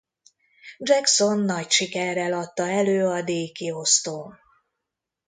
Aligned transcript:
Jackson 0.79 1.39
nagy 1.39 1.71
sikerrel 1.71 2.33
adta 2.33 2.63
elő 2.67 3.07
a 3.07 3.21
díjkiosztón. 3.21 4.37